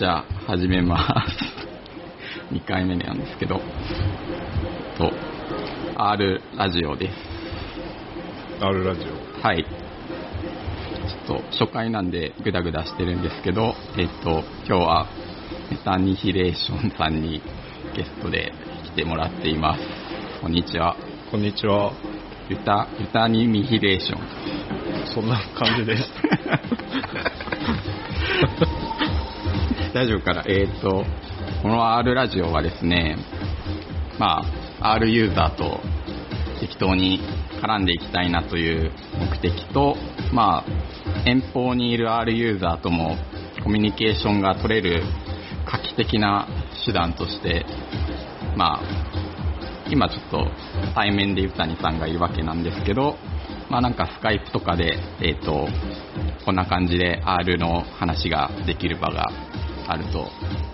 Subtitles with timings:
[0.00, 0.96] じゃあ、始めま
[1.28, 1.44] す。
[2.54, 3.60] 2回目なんですけど、
[4.96, 5.12] と、
[5.94, 7.16] R ラジオです。
[8.62, 9.46] R ラジオ。
[9.46, 9.62] はい。
[9.62, 15.06] ちょっと初回なんでグダグダしてるんですけど、えっと、今日は
[15.70, 17.42] メタニヒレーションさんに
[17.94, 18.54] ゲストで
[18.84, 19.82] 来てもらっています。
[20.40, 20.96] こんにちは。
[21.30, 21.92] こんにちは。
[22.48, 24.20] ユタ、ユタニミヒレーション。
[25.08, 26.10] そんな感じです。
[29.92, 31.04] 大丈夫かなえっ、と、
[31.62, 33.16] この R ラジオはですね、
[34.20, 34.40] ま
[34.80, 35.80] あ、R ユーザーと
[36.60, 37.20] 適当に
[37.60, 39.96] 絡んでいきたいなという目的と、
[40.32, 43.16] まあ、遠方にいる R ユーザーとも
[43.64, 45.02] コミュニケーションが取れる
[45.66, 46.46] 画期的な
[46.86, 47.66] 手段として、
[48.56, 48.82] まあ、
[49.90, 50.46] 今ちょっと
[50.94, 53.16] 対面でゆたにさんがいるわけなんですけど、
[53.68, 55.66] まあなんかスカイプとかで、えっ、と、
[56.44, 59.26] こんな感じで R の話ができる場が
[59.90, 60.30] あると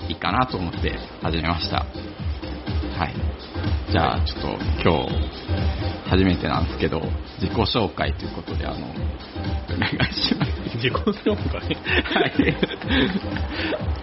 [0.08, 1.86] いいかなと思って始めました。
[2.98, 3.14] はい。
[3.90, 4.48] じゃあちょっと
[4.82, 7.00] 今日初めてなんですけど、
[7.40, 10.52] 自己紹介ということで、あの、お願いします。
[10.76, 11.74] 自己紹介？
[12.14, 12.32] はい。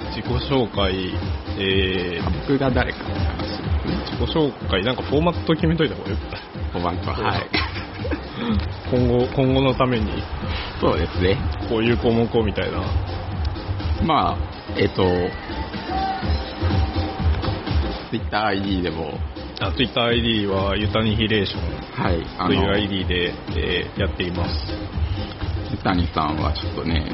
[0.09, 1.13] 自己紹介、
[1.59, 3.61] えー、僕が誰かの話。
[3.83, 6.41] 自己紹介、なんかフォーマット決めといた方がよくない
[6.75, 7.49] おばんとはい。
[8.89, 10.11] 今後、今後のために、
[10.81, 11.37] そうですね。
[11.69, 12.81] こういう項目をみたいな。
[14.03, 15.03] まあ、えっ、と、
[18.11, 19.19] TwitterID でも、
[19.59, 24.65] あ TwitterID はユタニヒレーションはい、あというの、ID で、えーやっています。
[25.71, 27.05] ユタニさんはちょっとね、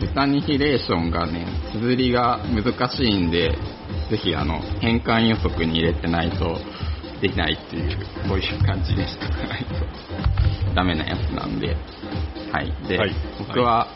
[0.00, 3.56] ユタニヒレーションがね、綴りが難しいんで、
[4.10, 6.58] ぜひあの、変換予測に入れてないと
[7.20, 11.76] できないっていう、こういう感じでしとかないとダメなやつなんで、
[12.52, 12.72] はい。
[12.88, 13.88] で、はい僕は、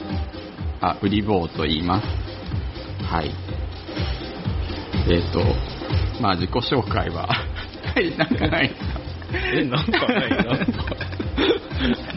[0.81, 2.36] あ、ウリボーと言います。
[3.11, 3.31] はい。
[5.09, 5.41] えっ、と、
[6.21, 7.29] まあ自己紹介は、
[7.95, 9.01] はい、なんかないですか
[9.55, 10.97] え、なんかないなんか、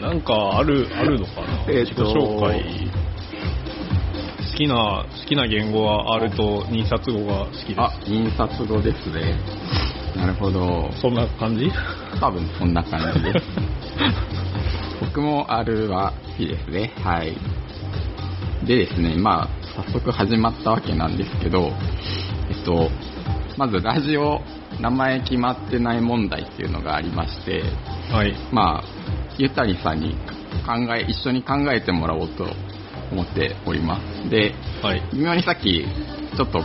[0.00, 2.90] なんかある、あるのかな、えー自己と紹介。
[4.50, 9.38] 好きな、好きな言語は R と印刷語が好きであ、印刷語ですね。
[10.16, 10.90] なるほど。
[10.94, 11.00] す。
[11.00, 11.70] そんな感じ？
[12.20, 13.46] 多分そんな感じです。
[15.00, 16.92] 僕も R は好きですね。
[17.02, 17.36] はい。
[18.64, 21.72] でですね、まあ、早速始まったわけなんですけど、
[22.50, 22.90] えっと、
[23.56, 24.40] まずラジオ
[24.80, 27.62] 名前決まってない問題っていうのがありまして、
[28.12, 28.34] はい。
[28.52, 28.84] まあ、
[29.38, 30.14] ゆたりさんに
[30.66, 32.46] 考え、一緒に考えてもらおうと
[33.12, 34.30] 思っております。
[34.30, 35.02] で、はい。
[35.12, 35.84] 微妙にさっき、
[36.36, 36.64] ちょっと、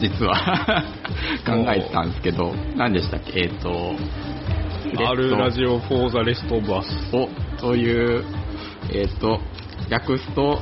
[0.00, 0.84] 実は
[1.46, 3.40] 考えてたんですけど、何でしたっけ？
[3.40, 3.94] えっ、と、
[4.96, 6.86] R ラジオ for the rest of us。
[7.12, 7.28] オ
[7.60, 8.24] という、
[8.90, 9.40] えっ、と、
[9.88, 10.60] 略すと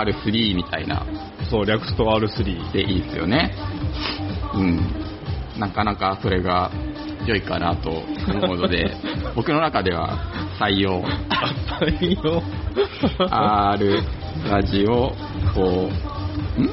[0.00, 1.06] R3 みたいな
[1.50, 2.72] そう、略すと R3。
[2.72, 3.54] でいいですよね。
[4.54, 4.80] うん。
[5.58, 6.70] なかなかそれが
[7.26, 8.96] 良いかなと思うので、
[9.36, 10.18] 僕の中では
[10.58, 11.02] 採用。
[11.28, 12.42] あったいよ。
[13.30, 14.02] R
[14.50, 15.12] ラジオ、
[15.54, 15.90] こ
[16.58, 16.70] う、ん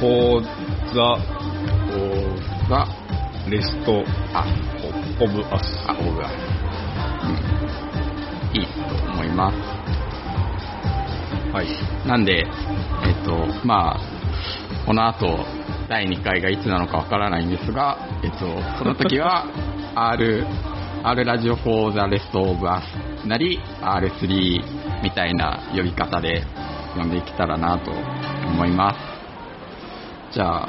[0.00, 2.00] ？for the こ
[2.66, 2.88] うが、
[3.48, 4.04] rest
[4.34, 4.44] あ、
[5.20, 5.78] of us。
[5.86, 6.28] あ、オブが、
[7.22, 7.32] う
[8.52, 9.79] ん、いいと思います。
[11.52, 11.66] はい。
[12.06, 12.46] なんで、
[13.04, 14.00] えっと、まあ、
[14.86, 15.44] この後、
[15.88, 18.38] 第2回がいつなのかわからないんですが、えっと、
[18.78, 19.46] その時は、
[19.96, 20.46] R、
[21.02, 26.44] R ラジオ for the rest of us なり、R3 みたいな呼び方で
[26.96, 28.94] 呼んでいけたらなと思いま
[30.30, 30.34] す。
[30.34, 30.68] じゃあ、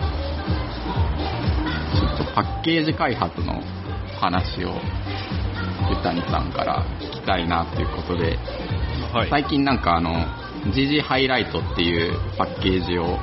[2.17, 3.61] ちょっとパッケージ開発の
[4.19, 4.73] 話を、
[5.89, 8.39] ゆたにさんから聞きたいなということで、
[9.13, 9.29] はい。
[9.29, 13.17] 最近なんかあの GG ハイライトっていうパッケージを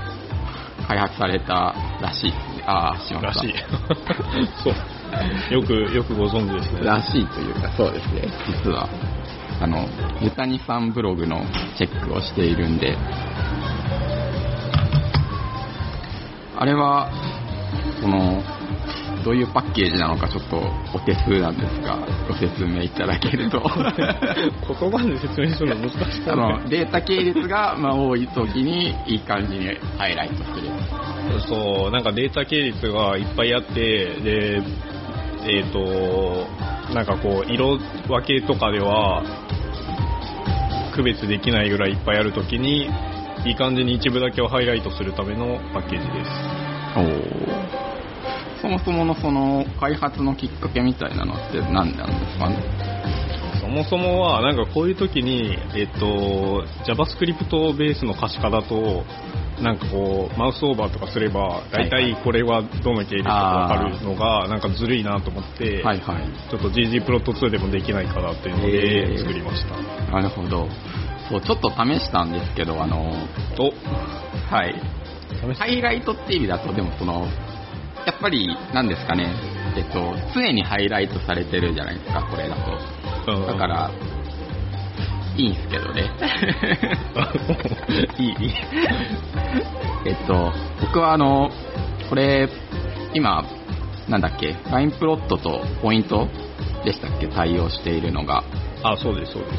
[0.89, 2.33] 開発されたらしい。
[2.67, 3.27] ああ、しました。
[3.27, 3.55] らしい。
[4.65, 5.55] そう。
[5.55, 6.81] よく、よくご存知ですね。
[6.85, 8.23] らしいというか、そうですね。
[8.65, 8.89] 実は、
[9.61, 9.89] あの、
[10.21, 11.45] ゆたにさんブログの
[11.77, 12.97] チェックをしているんで、
[16.57, 17.11] あれは、
[18.03, 18.43] この、
[19.25, 20.57] どういうパッケージなのかちょっと
[20.95, 21.99] お手数なんですが、
[22.29, 23.61] ご説明いただけると。
[23.61, 30.69] 言葉で説明するの難しい、あの、データ系列が、まあ、多い時にいい感じにハイライトする。
[31.49, 34.63] そう、なんかデータ系列がいっぱいあって、で、
[35.47, 36.47] えっ、と、
[36.95, 37.79] なんかこう、色
[38.09, 39.23] 分けとかでは、
[40.95, 42.91] 区別できないぐらいいっぱいあるときに、
[43.45, 46.31] いい感じに一部だけをハイライトするためのパッケージです。
[46.97, 47.88] おー
[48.69, 52.57] そもそものその開発のきっかけみたいなのって何なんですかね？
[53.63, 59.05] そもそもは、なんかこういう時に、えっと、JavaScript ベースの可視化だと、
[59.63, 66.51] なんかこう、マウスオーバーとかすれば、大体これはどの系列かわかるのが、なんかずるいなと思って、はいはい。
[66.51, 70.13] ちょっと GG プロット2でもできないかなっていうのへでー作りました。
[70.13, 70.69] なるほど。
[71.31, 73.13] そう、ちょっと試したんですけど、あの、
[73.57, 73.73] と、
[74.51, 74.75] はい。
[75.59, 77.27] ハイライトっていう意味だと、でもその、
[78.09, 79.31] やっぱり、なんですかね、
[79.77, 82.71] えっと、常にハイライトされてるじゃないですか、これだと。
[83.33, 83.91] うんだか、ら、
[85.37, 86.05] いいんすけどね。
[88.19, 88.55] いい、いい。
[90.07, 91.51] えっと、僕はあの、
[92.09, 92.49] これ、
[93.13, 93.45] 今、
[94.09, 96.29] なんだっけ、ラインプロットとポイント
[96.87, 98.43] でしたっけ、対応しているのが。
[98.83, 99.51] あ、そうです、そうで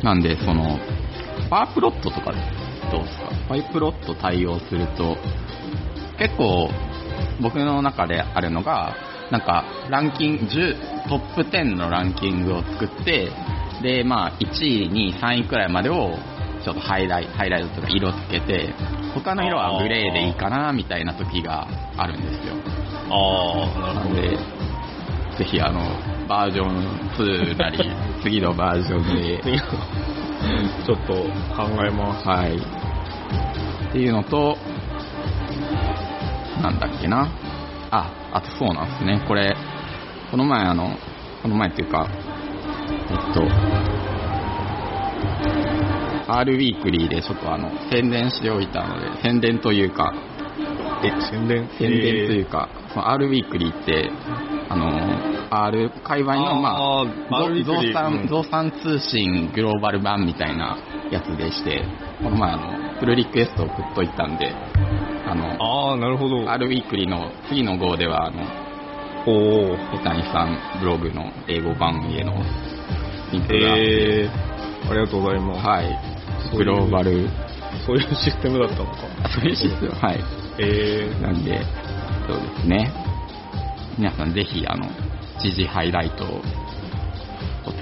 [0.00, 0.04] す。
[0.04, 0.76] なんで、その、
[1.48, 2.32] バープロットとか
[2.90, 3.28] どうですか？
[3.48, 5.16] バイプロット対応すると、
[6.18, 6.68] 結構、
[7.40, 8.94] 僕の中であるのが、
[9.30, 13.30] なんか、ランキング、10、トップ10のランキングを作って、
[13.82, 16.18] で、まあ、1位、2位、3位くらいまでを、
[16.64, 18.74] ちょっとハイライト、ハイライトとか色つけて、
[19.14, 21.66] 他の色はグレーでいいかな、みたいな時が
[21.96, 22.54] あるんですよ。
[23.10, 24.28] ああ、なるほなんで、
[25.38, 25.80] ぜひあの、
[26.28, 27.78] バージョン2なり、
[28.22, 29.42] 次のバージョンで、
[30.86, 30.86] ど。
[30.86, 31.12] ちょっと
[31.54, 32.28] 考えます。
[32.28, 32.56] はい。
[32.56, 34.56] っていうのと、
[36.62, 37.28] なんだっけな。
[37.90, 39.24] あ、あとそうなんですね。
[39.26, 39.54] これ、
[40.30, 40.96] この前あの、
[41.42, 42.08] この前っていうか、
[43.10, 43.42] えっと、
[46.32, 50.14] R ウィークリーでちょっとあの、宣伝しておいたので、宣伝というか、
[51.04, 51.68] え、宣伝？
[51.78, 54.10] 宣伝というか、その R ウィークリーって、
[54.68, 54.88] あの、
[55.50, 57.06] R 界隈の、まあ、あ
[57.64, 60.78] 増産うん増産通信グローバル版みたいな
[61.10, 61.84] やつでして、
[62.22, 64.54] この前あの、フルリクエスト送っといたんで、
[65.32, 66.50] あの、ああ、なるほど。
[66.50, 68.42] R ウィークリーの次の号では、あの、
[69.26, 69.76] おお。
[69.92, 72.34] 三谷さんブログの英語版への
[73.32, 75.66] リンクが、えー、ありがとうございます。
[75.66, 77.28] はい、グローバル、
[77.86, 78.92] そういうシステムだったのか。
[79.24, 80.20] あそういうシステム、はい。
[80.58, 81.64] えなんで、
[82.26, 82.92] そうですね。
[83.96, 84.86] 皆さんぜひ、あの、
[85.40, 86.42] 時事ハイライトを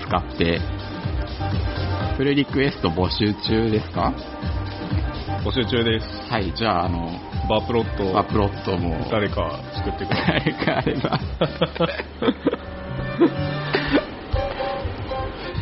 [0.07, 0.61] 使って、
[2.17, 4.13] フルリクエスト募集中ですか？
[5.43, 6.07] ー、募集中です。
[6.31, 7.11] はい、じゃあ、あの、
[7.51, 10.57] バープロット、アップロットも、誰か作ってください。
[10.57, 11.19] 誰かあれば。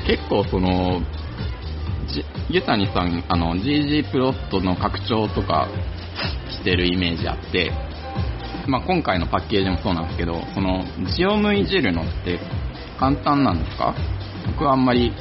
[0.07, 1.01] 結構その、
[2.09, 5.67] じゆたにさん、あの、GG プロットの拡張とか
[6.51, 7.73] してるイメージあって、
[8.67, 10.85] まあ今回のパッケージもそうなんですけど、その、
[11.17, 12.39] ジオムいじるのって
[13.01, 13.95] 簡単なんですか？
[14.47, 15.15] 僕はあんまり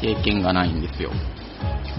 [0.00, 1.10] 経験がないんですよ。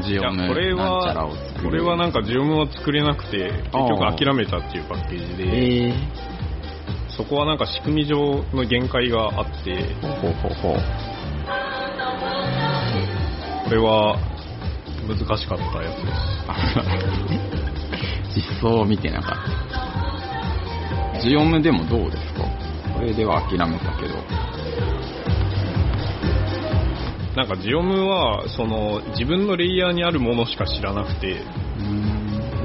[0.04, 1.30] ジオムこれは。
[1.64, 5.44] これはなんかジオムは作れなくて結局諦めたっていうパッケージで
[5.88, 5.96] えー、
[7.10, 10.78] そこはなんか仕組み上の限界があってほうほうほうほう。
[13.66, 14.18] これは
[15.08, 16.14] 難しかったやつで
[18.34, 19.36] す 実装を見てなかっ
[21.14, 21.20] た。
[21.22, 22.44] ジオムでもどうですか？
[22.94, 24.16] これでは諦めたけど。
[27.36, 31.44] なんかジオムはその自分のレイヤーにあるものしか知らなくて。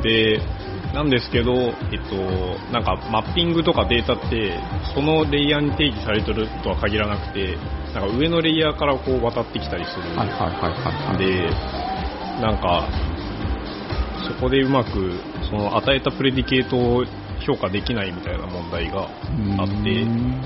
[0.02, 0.40] で
[0.94, 1.72] なんですけど、えっ
[2.10, 2.16] と、
[2.72, 4.58] なんかマッピングとかデータって
[4.92, 7.56] そのレイヤーに定義されてるとは限らなくて
[7.94, 10.02] なんか上のレイヤーからこう渡ってきたりする。
[11.18, 11.50] で、
[12.40, 12.88] なんか、
[14.28, 15.12] そこでうまく、
[15.50, 17.04] その与えたプレディケートを
[17.44, 19.08] 評価できないみたいな問題が
[19.58, 20.40] あって、ん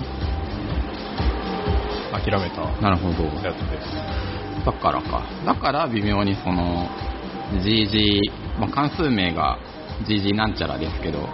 [2.20, 3.24] 諦めたなるほど。
[3.42, 4.64] やつです。
[4.64, 5.22] だからか。
[5.44, 6.88] だから微妙にその、
[7.62, 8.20] GG、
[8.58, 9.58] まあ、関数名が
[10.08, 11.28] GG なんちゃらですけど、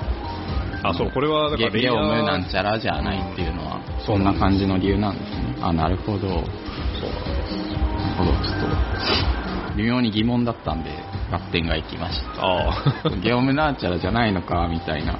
[0.82, 5.56] あ、そう、これはだからレイヤゲゲオムなんー、ちゃらじゃないっていうのは、そそんな感じの理由なんですね。
[5.60, 6.28] あ、なるほど。
[6.28, 6.42] なる
[7.00, 7.10] そう
[8.16, 8.32] ほど。
[8.32, 10.90] ちょっと、微妙に疑問だったんで、
[11.30, 12.42] 合点がいきました。
[12.42, 15.18] ああ、 ゲオムなんちゃらじゃないのか、みたいな。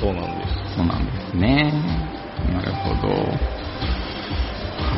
[0.00, 0.76] そうなんです。
[0.76, 1.72] そうなんですね。
[2.52, 3.57] なるほど。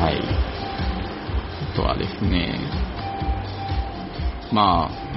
[0.01, 0.17] はい。
[0.17, 2.59] あとはですね、
[4.51, 5.11] まあ、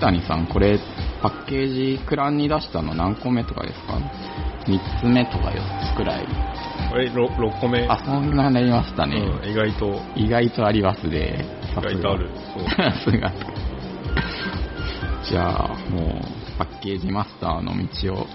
[0.00, 0.80] 谷さん、これ、
[1.20, 4.00] パッケージ、クランに出したの何個目とかですか
[4.66, 6.26] ?3 つ目とか4つくらい。
[6.88, 7.86] これ 6, 6個目。
[7.86, 9.18] あ、そんなになりましたね。
[9.18, 11.44] うん、意外と、意外とありますね。
[11.74, 12.30] さすが意外とある。
[12.54, 12.68] そう。
[12.80, 13.32] さすが。
[15.28, 18.26] じゃあ、もう、パッケージマスターの道を、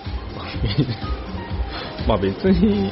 [2.07, 2.91] まあ別に、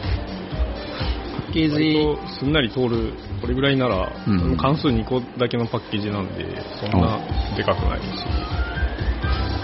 [1.53, 6.45] ケー割ジ、とすんなり通る、これぐらいなら、うん関数2個だけのパッケージなんで、
[6.79, 7.19] そんな
[7.55, 8.05] でかくないし。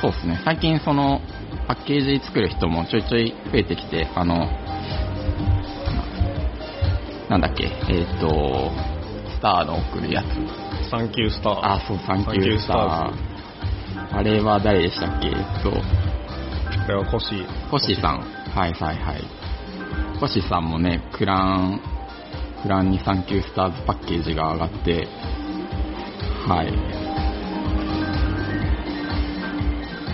[0.01, 0.41] そうですね。
[0.45, 1.21] 最近その、
[1.67, 4.47] パッケージ作る人もちょいちょい増えてきて、あの、
[7.29, 8.71] なんだっけ、えっ、と、
[9.29, 10.89] スターの送るやつ。
[10.89, 11.53] サンキュースター。
[11.61, 13.13] あ、そう、サンキュースター。
[14.11, 15.27] あれは誰でしたっけ？
[15.27, 15.71] えっと、
[16.89, 17.45] れはコシ。
[17.69, 18.19] コッシーさん。
[18.55, 19.38] はいはいはい。
[20.19, 21.81] コッシーさんもね、クラン、
[22.61, 25.07] クラン239スターズパッケージが上がって、
[26.45, 26.73] はい。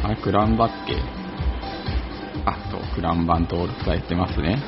[0.04, 0.96] あれ、クランだっけ
[2.46, 4.62] あ、そう、クラン版登録されてますね。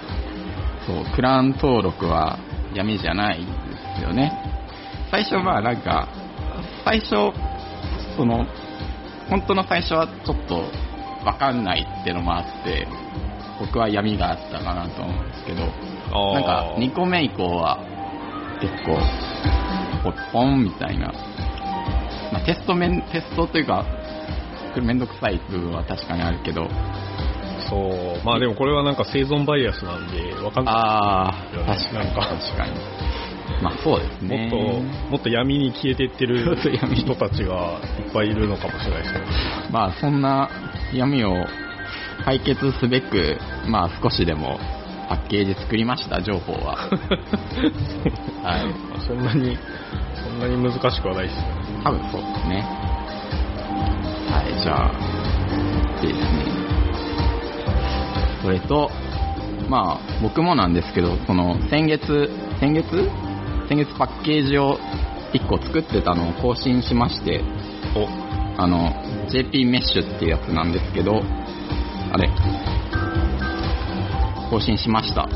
[0.87, 2.39] そう、クラン登録は
[2.73, 3.45] 闇じゃないで
[3.99, 4.31] すよね。
[5.11, 6.07] 最初はなんか、
[6.83, 7.31] 最初、
[8.15, 8.47] その、
[9.29, 10.63] 本当の最初はちょっと
[11.23, 12.87] わかんないってのもあって、
[13.59, 15.61] 僕は闇があったかなと思うんですけど、
[16.33, 17.79] なんか2個目以降は
[18.61, 18.97] 結構、
[20.03, 21.11] ポッポンみたいな、
[22.31, 23.85] まあ、テスト面、テストというか、
[24.73, 26.67] これめんどくさい部分は確かにあるけど、
[27.69, 28.25] そう。
[28.25, 30.73] まあでもこれはなんか生存バイアスなんで、わかんない。
[30.77, 32.73] あー、確かに、確かに。
[33.61, 34.47] まあそうですもね。
[34.47, 34.57] っと、
[35.09, 36.55] もっと闇に消えていってる
[36.95, 39.21] 人たちがいっぱいいるのかもしれないですね。
[39.71, 40.49] まあそんな
[40.93, 41.45] 闇を
[42.25, 44.59] 解決すべく、まあ少しでも
[45.09, 46.75] パッケージ作りました、情報は。
[48.43, 49.01] はい。
[49.07, 49.57] そんなに、
[50.15, 51.45] そんなに難しくはないですね。
[51.83, 52.65] 多分そうですね。
[54.29, 56.45] はい、じゃあ、でですね。
[58.41, 58.91] それと、
[59.69, 63.09] まあ僕もなんですけど、その先月、先月？
[63.67, 64.79] 先月パッケージを
[65.33, 67.41] 1個作ってたのを更新しまして、
[67.95, 68.07] お、
[68.61, 68.93] あの、
[69.29, 71.21] JP メッシュっていうやつなんですけど、
[72.17, 72.29] あれ、
[74.49, 75.29] 更新しました。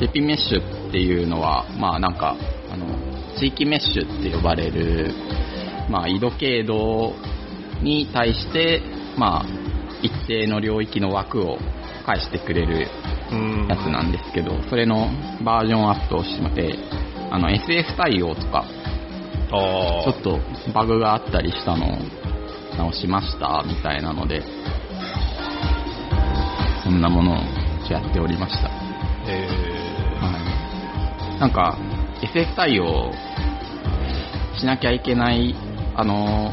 [0.00, 2.34] JP メッシュっていうのは、まあなんか、
[2.72, 2.86] あの、
[3.38, 5.12] 地域メッシュって呼ばれる、
[5.90, 7.12] まあ緯度経度
[7.82, 8.80] に対して、
[9.18, 9.46] まあ
[10.00, 11.58] 一定の領域の枠を
[12.06, 12.88] 返してくれる
[13.30, 13.66] うん。
[13.68, 15.10] やつなんですけど、それの
[15.44, 16.74] バージョンアップをしまして、
[17.30, 18.64] あの SF 対応とか、
[19.52, 20.40] あちょっと
[20.72, 21.98] バグがあったりしたのを
[22.76, 24.42] 直しましたみたいなので、
[26.82, 27.34] そんなものを
[27.90, 28.70] やっておりました。
[29.28, 29.48] え
[30.20, 31.40] はい。
[31.40, 31.78] なんか、
[32.22, 33.12] SF 対応
[34.58, 35.54] しなきゃいけない、
[35.94, 36.52] あの、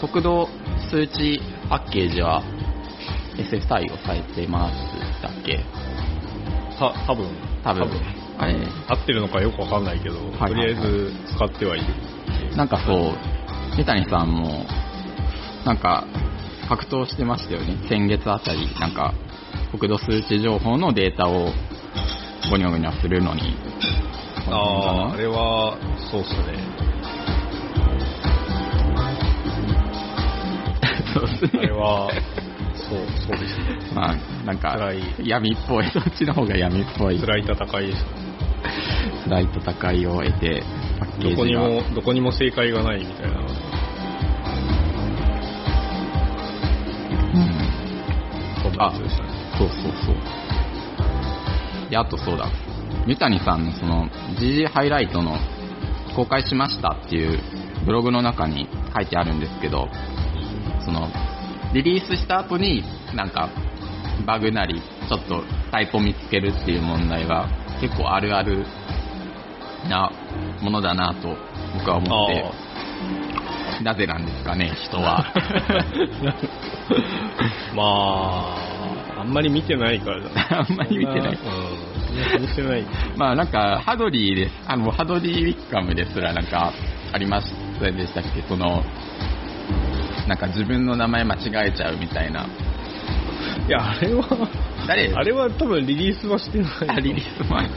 [0.00, 0.48] 速度
[0.90, 2.42] 数値パッケージは
[3.38, 7.90] SF 対応されてましたっけー、た、多分多分。
[8.38, 8.54] あれ、
[8.88, 12.56] 合ってるのかよくわかんないけど、はいはいはいとりあえず使ってはいる。
[12.56, 14.64] なんかそう、三谷さんも、
[15.64, 16.04] なんか、
[16.68, 17.76] 格闘してましたよね。
[17.88, 19.14] 先月あたり、なんか、
[19.70, 21.52] 国土数値情報のデータを
[22.50, 23.56] ゴニョゴニョするのに。
[24.48, 25.76] ああ、あれは、
[26.10, 26.80] そうっすね。
[31.12, 31.50] そうですね。
[31.54, 32.10] あれは、
[32.74, 33.92] そう、そうですね。
[33.94, 34.78] まあ、なんか
[35.22, 38.04] 闇っぽい、そっちの方が闇っぽい、辛い戦いです。
[39.28, 40.62] 辛い戦いを得て、
[40.98, 41.68] パッケどこージが。
[41.68, 43.69] にも、どこにも正解がないみたいな。
[48.88, 49.28] そんなやつでしたね。
[49.58, 50.16] そうそうそう。
[51.90, 52.48] で、あとそうだ。
[53.06, 54.08] 三谷さんのその
[54.38, 55.36] GG ハイライトの
[56.14, 57.38] 公開しましたっていう
[57.84, 59.88] ブログの中に書いてあるんですけど、
[60.84, 61.08] その
[61.74, 62.82] リリースした後に
[63.14, 63.50] なんか
[64.26, 67.48] バグなりちょっとタイプを見つけるっていう問題が
[67.80, 68.66] 結構あるある
[69.88, 70.10] な
[70.60, 71.36] ものだなと
[71.78, 75.32] 僕は思って、なぜなんですかね、人は。
[77.74, 77.82] ま
[78.56, 78.69] あ、
[79.20, 80.30] あんまり見てないからだ。
[80.68, 81.36] あんまり見てないうん。
[82.06, 82.84] そんな気にしてない。
[83.16, 84.54] まあなんか、ハドリーです。
[84.66, 86.72] あの、ハドリーウィッカムですらなんか、
[87.12, 87.46] ありまし
[87.80, 88.42] たでしたっけ？
[88.48, 88.84] その、
[90.28, 92.46] なんか自分の名前間違えちゃうみたいな。
[93.66, 94.24] いや、あれは、
[94.86, 95.12] 誰？
[95.14, 96.68] あれは多分リリースはしてない。
[96.88, 97.74] あリリース前か。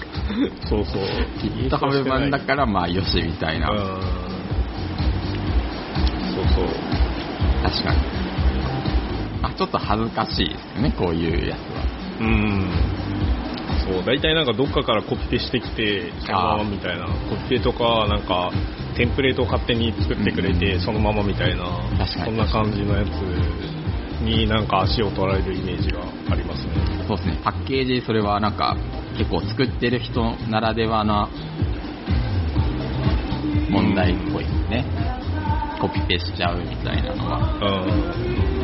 [0.70, 1.04] そうそう。
[1.44, 3.70] リリースは GitHub 版だからまあよしみたいな。
[3.70, 3.78] うん。
[3.78, 3.84] そ
[6.42, 6.68] うそう。
[7.64, 8.23] 確かに。
[9.44, 11.84] あ、ちょっと恥ずかしいですよね、こういうやつは。
[12.22, 12.72] うん。
[13.86, 17.08] そう、大体なんかどっかからコピペしてきて、そのままみたいな。
[17.08, 18.52] コピペとか、なんか、
[18.96, 21.66] テンプレートを勝手に作ってくれて、うんそのままみたいな、
[21.98, 23.10] 確かにそんな感じのやつ
[24.24, 26.72] になんか足を取られるイメージがありますね。
[27.08, 28.78] そうですね、パッケージ、それはなんか、
[29.18, 31.30] 結構作ってる人ならではな
[33.70, 34.86] 問題っぽいですね。
[35.82, 37.40] コピペしちゃうみたいなのは。
[37.62, 38.63] うん。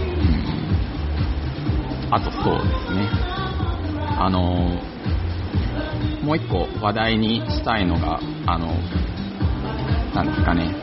[2.11, 3.07] あとそうですね。
[4.17, 8.67] あのー、もう一個話題にしたいのが、あの、
[10.15, 10.73] なんですかね。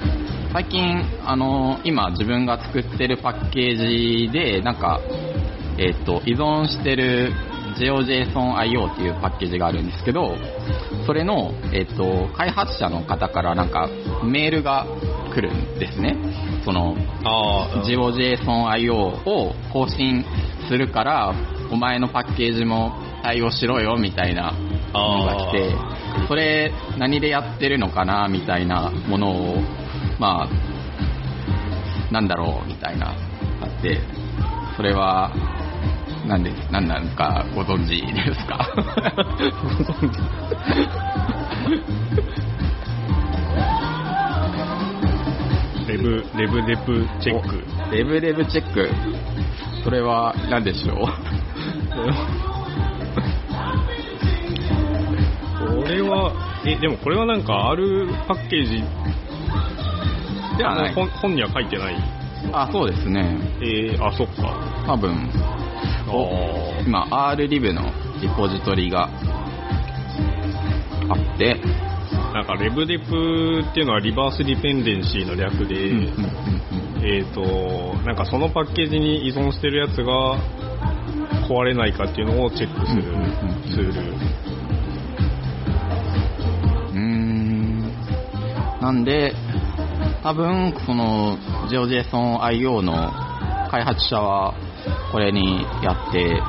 [0.52, 5.00] 最近、あのー今自分が作ってるパッケージで、なんか、
[5.78, 7.32] えっ、と、依存してる
[7.78, 10.36] GeoJSON.io っていうパッケージがあるんですけど、
[11.06, 13.88] それの、えっ、と、開発者の方からなんか
[14.24, 14.86] メールが
[15.34, 16.16] 来るんですね。
[16.64, 16.96] その、
[17.84, 20.24] GeoJSON.io を更新
[20.68, 21.34] するから、
[21.70, 22.92] お前のパッケージも
[23.22, 24.52] 対応しろよみたいな
[24.92, 25.74] ものが来て、
[26.28, 29.62] それ何でやってるのかなみたいなものを、
[30.18, 33.08] まあ、なんだろうみたいな、
[33.60, 34.00] あって、
[34.76, 35.32] それは、
[36.26, 38.66] なんで、なんなんかご存知ですか？
[45.86, 47.64] レブ、レブデプチェック。
[47.94, 48.90] レブレブチェック。
[49.86, 50.96] それは何でしょう？
[55.84, 56.32] これは、
[56.66, 58.82] え、でもこれはなんか R パッケージ
[60.58, 60.92] ではない。
[60.92, 61.94] 本本には書いてない。
[62.52, 63.38] あ、そうですね。
[63.62, 64.56] えー、あ、そっか。
[64.88, 65.30] 多分、
[66.84, 67.82] 今 RLib の
[68.20, 69.08] リポジトリがあ
[71.14, 71.60] って、
[72.34, 77.40] なんかレブデプっていうのはリバースディペンデンシーの略で、うんうんうんえっ、と、
[78.04, 80.38] なんかそのパッケージに依存してるやつが
[81.48, 83.02] 壊れないかっていうのをチェックする
[83.70, 84.10] ツール。
[86.90, 87.80] うーん
[88.80, 89.34] なんで、
[90.24, 91.38] 多分、その、
[91.70, 93.12] GeoJSON.io の
[93.70, 94.54] 開発者は、
[95.12, 96.42] これにやって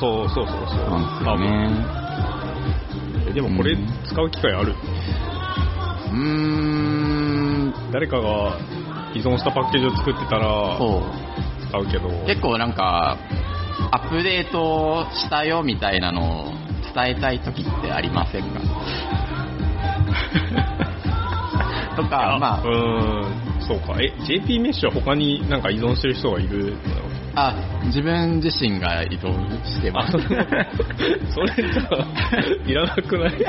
[0.00, 0.90] そうそうそうそう。
[0.90, 2.02] なんですよね。
[3.30, 8.58] えでもこれうん使う機会ある、うーん、誰かが
[9.14, 10.78] 依存したパッケージを作ってたら。
[11.70, 13.16] 使うけど、結構なんか、
[13.90, 16.52] アップデートしたよみたいなのを
[16.94, 18.60] 伝えたい時ってありませんか？
[21.96, 23.94] とか、まうーん、そうか。
[24.00, 26.78] え、JP メッシュは他になんか依存してる人がいるの？
[27.34, 29.32] あ、あ、自分自身が依存
[29.64, 30.16] してます。
[30.16, 30.20] あ
[31.34, 32.06] それじゃあ、
[32.66, 33.32] いらなくない？
[33.38, 33.42] い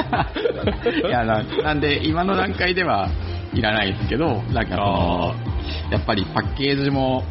[1.09, 3.07] やな、なんで今の段階では
[3.53, 5.35] いらないですけど、なんかその、
[5.91, 7.23] やっぱりパッケージも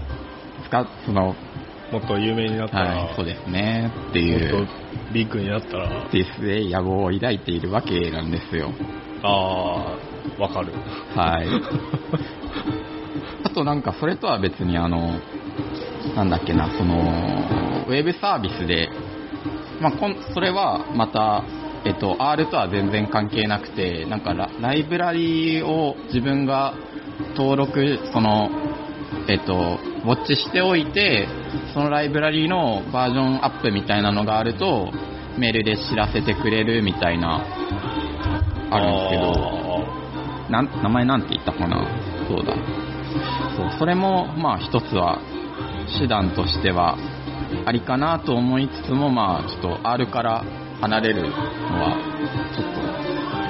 [0.66, 1.34] 使っ、その、
[1.92, 4.68] もっと有名になったら、はい、そうですね、っていもっとう、
[5.12, 8.72] ビッグになったら、ですね、野望を抱いているわけなんですよ。
[9.22, 10.72] あー、わかる。
[11.14, 11.48] はい。
[13.44, 15.20] あとなんかそれとは別にあの、
[16.16, 16.94] なんだっけな、その、
[17.88, 18.90] ウェブサービスで、
[19.80, 21.44] まあ、こんそれはまた、
[21.84, 26.74] えっと、R とは全然関係なくて、なんかラライブラリを自分が
[27.36, 28.50] 登録、その、
[29.28, 31.26] えっと、ウォッチしておいて、
[31.74, 34.90] そのライブラリのバージョンアップみたいなのがあると、
[35.38, 37.44] メールで知らせてくれるみたいな、
[38.70, 39.84] あるんですけど、
[40.50, 41.84] なん名前なんて言ったかな？
[42.28, 42.54] そうだ。
[43.56, 45.18] そう、それも、まあ一つは、
[45.98, 46.96] 手段としては、
[47.66, 50.44] ありかなと思いつつも、まあちょっと R から
[50.82, 51.96] 離れるのは、
[52.54, 52.72] ちょっ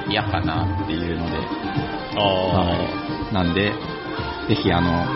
[0.07, 1.37] と嫌かなっていうので、
[2.17, 2.75] あは
[3.31, 3.35] い。
[3.35, 3.73] なんで、
[4.49, 5.07] ぜひあの、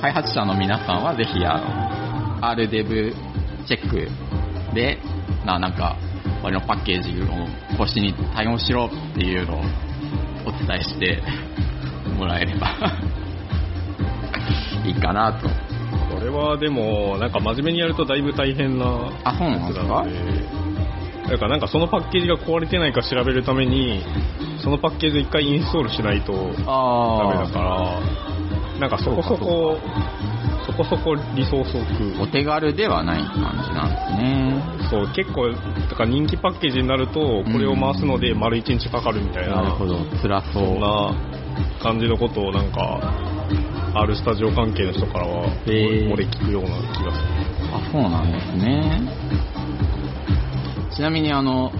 [0.00, 1.64] 開発者の皆さんはぜひあの、
[2.54, 3.14] RDev
[3.66, 4.08] チェック
[4.74, 4.98] で、
[5.44, 5.96] ななんか、
[6.44, 7.26] 俺のパッケージを
[7.76, 9.60] 更新に対応しろっていうのを
[10.46, 11.20] お伝えして
[12.16, 12.68] もらえれば
[14.86, 15.48] いいかなと。
[15.48, 15.50] ー
[16.14, 18.86] これはでも、なんか真面目にやるとだいぶ大変な
[19.24, 20.04] あ、そうなんですか？
[21.30, 24.02] だからなんかそのパッケージが壊れてないか調べるために、
[24.62, 29.78] そのパッケージを一回インストールしないとダメあだから、なんかそこそこ、
[30.66, 32.22] そこそこリソースを食う。
[32.22, 34.88] お手軽ではない感じなんですね。
[34.90, 40.52] そう、結構、だから人気パッケージになると、これを回すので丸1日かかるみたいな、なるほど、辛そ。
[40.52, 41.14] そんな
[41.82, 43.00] 感じのことをなんか、
[43.94, 47.48] R スタジオ関係の人からは、へー漏れ聞くような気がする。
[47.72, 49.00] あ、そうなんですね。
[50.98, 51.70] ちなみにあの、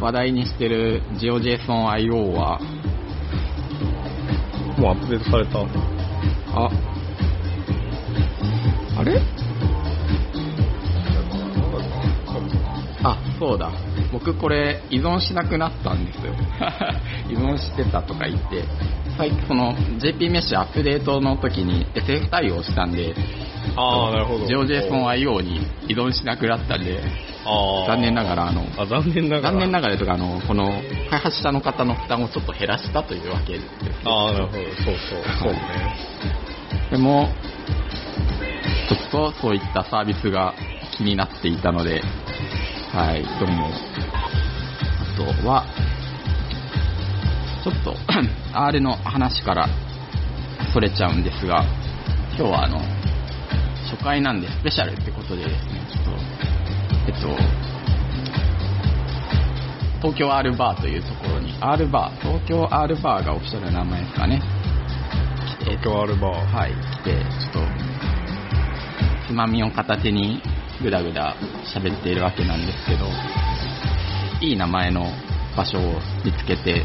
[0.00, 2.60] 話題にしてる GeoJSON.io は、
[4.78, 5.58] もうアップデートされた。
[6.54, 6.70] あ、
[8.96, 9.20] あれ？
[13.02, 13.72] あ、そうだ。
[14.12, 16.32] 僕これ依存しなくなったんですよ。
[17.28, 18.62] 依存してたとか言って、
[19.18, 23.16] 最近その JP メッシュアップデートの時に SF 対応したんで、
[23.76, 24.46] ああ、なるほど。
[24.46, 27.02] GeoJSON.io に依存しなくなったんで、
[27.86, 29.52] 残念ながらあの、あ、残念ながら。
[29.52, 30.70] 残念ながらとかあの、この
[31.10, 33.64] 開発者の方の負担をちょっと減らしたというわけです。
[34.04, 34.58] ああ、なるほど。
[34.58, 35.22] そうそう。
[35.40, 35.58] そうね。
[36.90, 37.28] でも、
[38.88, 40.54] ちょっとそういったサービスが
[40.96, 42.02] 気になっていたので、
[42.92, 43.68] はい、どうも。
[43.68, 45.64] あとは、
[47.64, 47.96] ちょっと
[48.52, 49.68] R の話から
[50.72, 51.64] それちゃうんですが、
[52.36, 52.80] 今日はあの、
[53.92, 56.10] 初回なんでスペシャルってことでですね、ちょっと、
[57.06, 57.28] えっと、
[60.00, 64.40] 東京 R バーというところに、R バー、東京 R バーがオフィシャルな名前ですかね。
[65.60, 66.56] 東京アルバー。
[66.56, 70.42] はい、来て、ちょっと、つまみを片手に
[70.82, 71.36] ぐだぐだ
[71.74, 73.06] 喋っているわけなんですけど、
[74.40, 75.06] いい名前の
[75.56, 76.84] 場所を見つけて、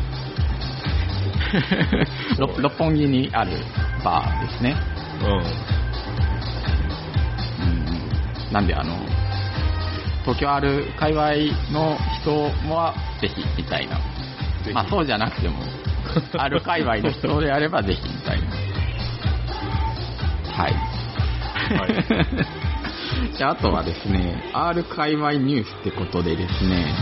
[2.38, 3.54] ろ六本木にある
[4.04, 4.76] バーですね。
[5.24, 5.87] うん。
[8.60, 8.96] うん、なんであの、
[10.22, 11.32] 東京ある界隈
[11.72, 12.32] の人
[12.70, 14.00] はぜひみたいな。
[14.74, 15.56] まあそうじゃなくても、
[16.38, 18.48] ある界隈の人であればぜひみたいな。
[20.54, 20.74] はい。
[20.74, 22.06] はい
[23.38, 26.94] じゃああとはですね、R 界隈ニュースってことでですね、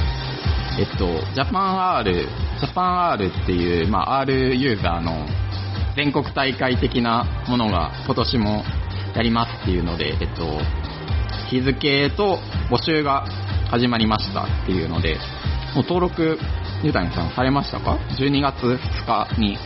[0.79, 5.27] えっと、ジャパン R、ジャパン R っていう、まあ、R ユーザーの
[5.95, 8.63] 全国大会的なものが今年も
[9.15, 10.59] やりますっていうので、えっと、
[11.49, 13.25] 日付と募集が
[13.69, 15.15] 始まりましたっていうので、
[15.75, 16.37] もう登録、
[16.83, 19.57] ゆたにさんされましたか ?12 月2日に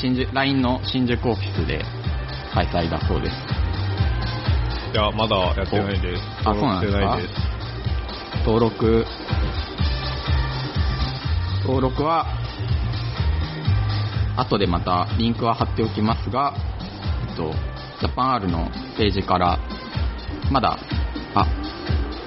[0.00, 1.84] 新宿、LINE の新宿オフィスで
[2.54, 3.36] 開催だそうです。
[4.92, 6.22] いや、まだやってないです。
[6.44, 7.18] あそうなんですか？
[8.46, 9.04] 登録
[11.64, 12.26] 登録は、
[14.36, 16.54] 後でまたリンクは貼っておきますが、
[17.28, 17.52] えっと、
[18.00, 19.58] ジャパン R のページから、
[20.50, 20.78] まだ、
[21.34, 21.46] あ、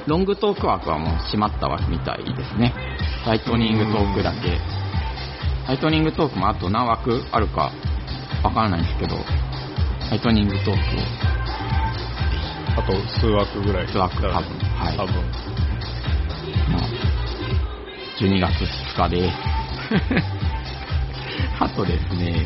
[0.08, 2.74] ロングトーク枠はもう閉まった枠みたいですね。
[3.26, 4.58] ライトニングトークだけ。
[5.68, 7.72] ライトニングトークもあと何枠あるか
[8.44, 9.16] わからないんですけど、
[10.10, 10.74] ライトニングトークを
[12.76, 13.88] あと数枠ぐらい。
[13.88, 15.14] 数枠多分はい多分。
[16.72, 16.82] まあ、
[18.20, 18.54] 12月
[18.98, 19.38] 2日です。
[21.60, 22.46] あとですね、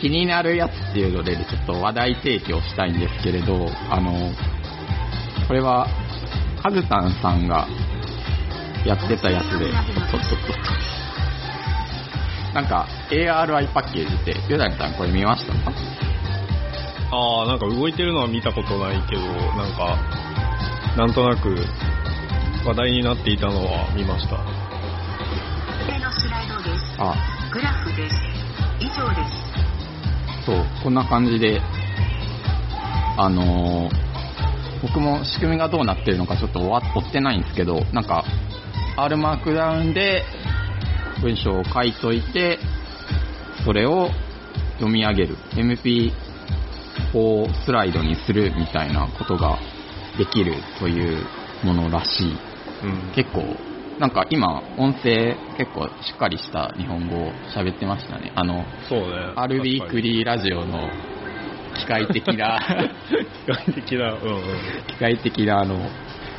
[0.00, 4.32] 気になるやつっていうので、ちょっと話題提供したいんですけれど、あの、
[5.46, 5.86] これは、
[6.62, 7.66] カズタンさんが
[8.84, 9.74] やってたやつで、とっ
[10.10, 10.54] とっとっと。
[12.54, 15.52] なんか、ARI パッケージって、ヨダニさんこれ見ました？
[15.52, 15.58] か
[17.12, 19.96] ああ、なんか動いてるのは見たことないけど、なんか、
[20.96, 21.54] なんとなく
[22.66, 24.36] 話題になっていたのは見ました。
[25.86, 26.96] 上のスライドです。
[26.98, 27.14] あ、
[27.52, 28.14] グラフです。
[28.80, 29.32] 以上です。
[30.46, 31.60] そう、こんな感じで、
[33.18, 34.05] あのー
[34.82, 38.24] 僕も仕組みがどうなってるのかちょっと追ってないんですけど、なんか、
[38.96, 40.24] R マークダウンで
[41.20, 42.58] 文章を書いといて、
[43.64, 44.10] それを
[44.74, 45.36] 読み上げる。
[45.54, 46.12] MP4
[47.64, 49.58] スライドにするみたいなことが
[50.18, 51.26] できるという
[51.64, 52.36] ものらしい。
[52.84, 53.12] うん。
[53.14, 53.44] 結構、
[53.98, 58.32] なんか今、音声結構しっかりした日本語を喋ってましたね。
[58.34, 59.32] あの、そうね。
[59.36, 60.90] アルビークリーラジオの
[61.74, 62.58] 機械的な、
[63.46, 64.42] 機械的な、うんうん。
[64.88, 65.76] 機械的なあの、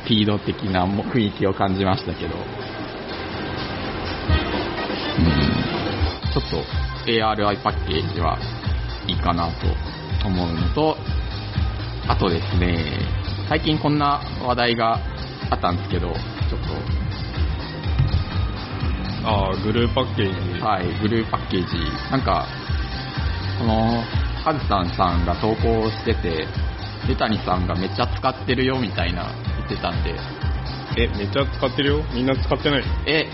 [0.04, 2.34] スピード的なも雰囲気を感じましたけど、
[5.18, 5.24] うん、
[6.32, 6.64] ちょっと
[7.10, 8.38] ARI パッケージは
[9.06, 9.66] いいかなと
[10.26, 10.96] 思うのと、
[12.08, 12.98] あとですね、
[13.48, 14.98] 最近こんな話題が
[15.50, 16.18] あったんですけど、ちょっ
[19.24, 20.58] ああ、グルーパッケージ。
[20.58, 21.76] と、はい、ブルーパッケージ、
[22.10, 22.46] なんか、
[23.58, 24.02] この、
[24.48, 26.46] カズさんさんが投稿してて、
[27.06, 30.14] ルタニさんがめっちゃ使ってるよみたいな言ってたんで、
[30.96, 32.04] え、めっちゃ使ってるよ？
[32.14, 32.84] みんな使ってない？
[33.06, 33.26] え、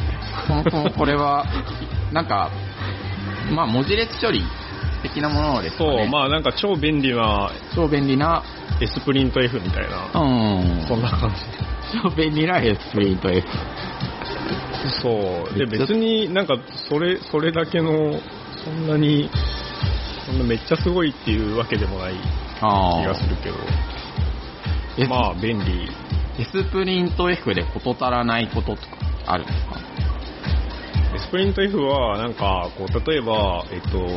[0.49, 1.47] そもそもこれは、
[2.13, 2.51] なんか、
[3.55, 4.43] まあ文字列処理
[5.05, 5.99] 的なものですかね。
[5.99, 8.43] そう、まあなんか超便利な超便利な、
[8.81, 10.25] S プリント F みたいな、う
[10.83, 11.33] ん、そんな感
[12.03, 13.47] 超便利な S プリント F。
[14.83, 14.91] じ。
[15.01, 15.57] そう。
[15.57, 16.57] で、別になんか
[16.89, 18.19] それ、それだけの、
[18.65, 19.31] そんなに、
[20.25, 22.15] そんなめっちゃすごいっていうわけでもない
[22.61, 23.57] あ気がするけど、
[24.99, 25.89] えまあ便利。
[26.37, 28.89] S プリント F で事足らないこととか
[29.27, 29.81] あるんですか
[31.15, 34.09] ？S プリント F はなんか、こう、例えば、えっと、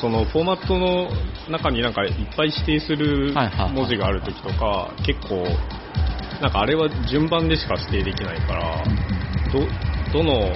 [0.00, 1.08] そのフォーマットの
[1.50, 3.34] 中になんかいっぱい指定する
[3.74, 5.44] 文字があるときとか、結構、
[6.40, 8.84] なんかあれは順番でしか指定できないから、
[9.52, 9.66] ど、
[10.14, 10.48] どの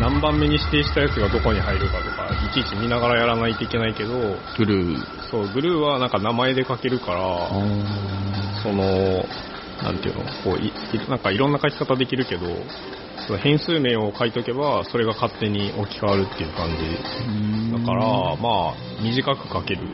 [0.00, 4.18] 何番目に指定したやつがどこに入るかとか、いちいち見ながらやらないといけないけど、
[4.58, 5.30] グルー。
[5.30, 7.48] そう、グルーはなんか名前で書けるから、
[8.64, 9.24] その、
[9.80, 12.46] なんていうの、こうい、いなんかいろんな書き方できるけど、
[13.28, 17.78] その変数名を書いとけば、それが勝手に置き換わるっていう感じ。
[17.78, 18.02] だから、
[18.36, 19.86] まあ、短く書ける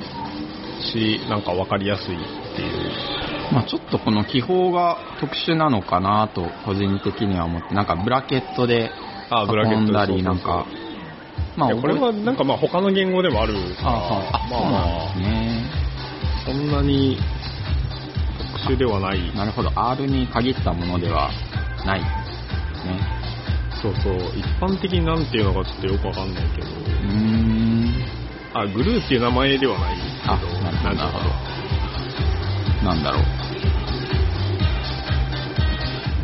[0.81, 2.19] し、なんかわかりやすいっ
[2.57, 3.20] ていう。
[3.53, 8.91] まあちょっとこの記法が特殊なのかなと個人的には思って、なんかブラケットで
[9.31, 10.67] 囲んだり、なんか、
[11.57, 15.65] まいやこれはなんかまあ他の言語でもあるから、ああ、まあまですね。
[16.43, 17.19] あ、そんなに
[18.65, 19.35] 特殊ではない。
[19.35, 21.31] なるほど、R に限ったものでは
[21.85, 22.07] ないね。
[23.83, 27.95] そうそう、一般的になんていうのかちょっとよくわかんないけど、うーん。
[28.53, 30.37] あ、グルーっていう名前ではないけど、あ
[30.85, 31.51] なるほど
[32.85, 33.40] なんだろう。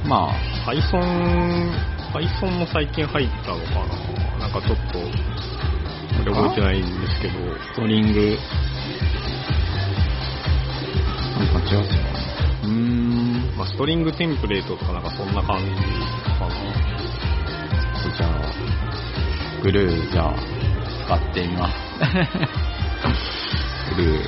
[0.06, 0.32] まあ、
[0.70, 1.72] Python、
[2.12, 3.70] Python も最近入ったのか
[4.38, 4.98] ななんかちょっと、
[6.22, 7.34] 俺覚えてないんですけど、
[7.72, 8.38] ストリング、
[11.38, 12.06] なんか違うかな。
[12.62, 16.54] うーん、まあ、ストリングテンプレートとかなんかそんな感じかな。
[18.16, 18.30] じゃあ、
[19.62, 20.34] グルー、じゃあ、
[21.04, 21.74] 使ってみます。
[23.96, 24.26] グルー。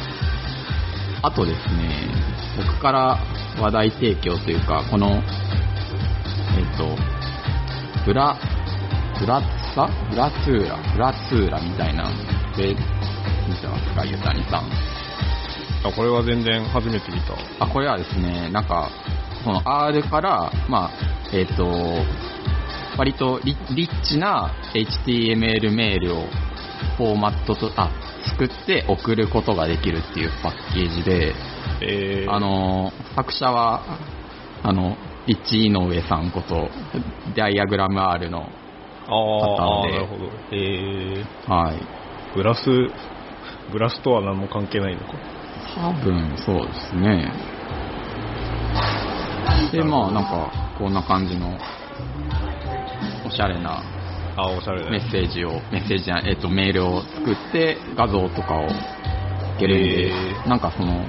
[1.22, 2.08] あとですね、
[2.56, 3.18] 僕から
[3.60, 5.22] 話題提供というか、この、
[6.78, 6.96] と、
[8.06, 8.38] ブラ、
[9.18, 9.90] ブラツサ？
[10.08, 12.04] ブラツーラ、ブラツーラみたいな、
[12.56, 12.74] で、
[13.48, 14.70] 見てますか、ゆたにさん。
[15.84, 17.34] あ、これは全然初めて見た。
[17.64, 18.90] あ、これはですね、なんか、
[19.44, 20.90] その R から、まあ、
[21.32, 21.66] えっ、と、
[22.96, 26.22] 割とリリッチな HTML メールを
[26.96, 27.90] フォーマットと、あ、
[28.30, 31.34] 作って送ることができるっていうパッケージで、
[31.80, 33.82] えー、あの、作者は、
[34.62, 34.96] あの、
[35.28, 36.70] リッチ井上さんこと、
[37.36, 38.48] ダイアグラム R の、
[39.06, 40.24] 方でなるほど。
[40.52, 41.76] えー、はい。
[42.34, 42.64] ブラス、
[43.70, 45.12] ブラスとは何も関係ないのか。
[45.76, 47.30] 多分そうですね。
[49.70, 51.58] で、まあなんか、こんな感じの、
[53.26, 53.82] おしゃれな
[54.34, 54.90] あ、おしゃれ。
[54.90, 58.68] メッセージを、メッセージえっと、メールを作って、画像とかをい
[59.58, 61.04] けるんで、えーなんかその、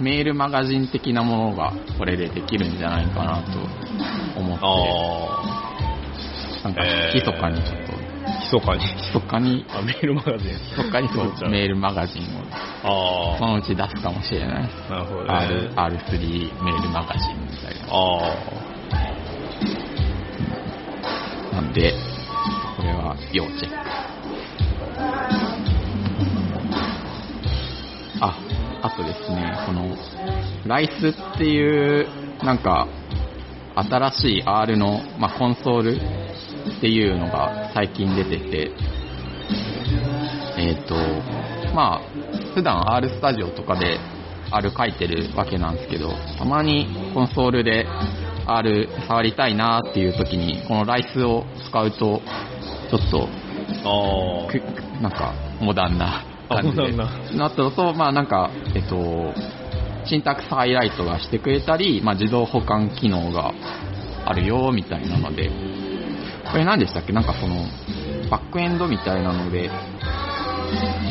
[0.00, 3.58] メールマガジン的なものがこれでできるんじゃないかなと
[4.38, 5.58] 思って、あ
[6.64, 8.84] なんかえー密かにちょっと、あ、密かに。
[9.14, 10.52] 密かに、あ、メールマガジン。
[10.52, 12.42] 密かにそうメールマガジンを
[12.82, 14.70] あそのうち出すかもしれない。
[14.88, 15.28] あ、なるほどね。
[15.28, 17.86] R、R3 メールマガジンみたいな。
[17.90, 18.18] あ
[21.52, 21.92] なんで、
[22.76, 24.07] これは要チェック。
[28.82, 29.96] あ、あとですね、この、
[30.66, 32.08] ライスっていう、
[32.44, 32.86] なんか、
[33.76, 36.00] 新しい R の、まあ、コンソール
[36.76, 38.70] っていうのが最近出てて、
[40.58, 40.96] えっ、と、
[41.74, 43.98] まあ、普段 R スタジオとかで
[44.50, 47.86] R 書いてるわけなんですけど、たまにコンソールで
[48.46, 52.22] R 触りたいなっていう時に、このライスを使うと、
[52.90, 53.28] ちょっと、
[55.00, 56.82] なんか、モダンな感じで。
[56.82, 63.52] あモダンなったのと、まあなんか、えっと、シンタックスハイライトがしてくれたり、まあ自動保管機能が
[64.24, 65.50] あるよ、みたいなので、
[66.50, 67.12] これ何でしたっけ？
[67.12, 67.56] なんかその、
[68.30, 69.70] バックエンドみたいなので、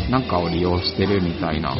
[0.09, 1.73] なんかを利用してるみたいな。
[1.73, 1.77] あ。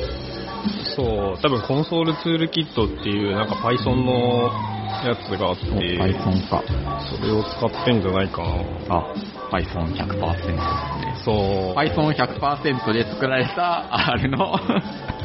[0.95, 4.51] そう、多分コンソールツールキットっていうなんか Python の
[5.05, 6.63] やつがあって、Python か。
[7.10, 8.47] それを使ってんじゃないかな。
[8.89, 9.13] あ、
[9.51, 10.57] Python100% ですね。
[11.23, 11.36] そう。
[11.75, 14.55] Python100% で作られた R の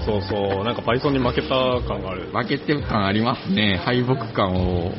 [0.05, 0.65] そうそう。
[0.65, 1.49] なんか Python に負けた
[1.87, 2.31] 感がある。
[2.33, 3.81] 負けてる感ありますね。
[3.85, 4.93] 敗北感を。